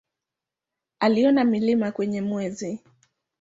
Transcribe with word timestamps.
Aliona 0.99 1.43
milima 1.43 1.91
kwenye 1.91 2.21
Mwezi. 2.21 2.79